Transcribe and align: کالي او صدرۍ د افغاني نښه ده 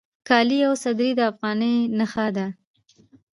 کالي 0.27 0.59
او 0.67 0.73
صدرۍ 0.83 1.11
د 1.15 1.19
افغاني 1.31 1.73
نښه 1.97 2.27
ده 2.35 2.47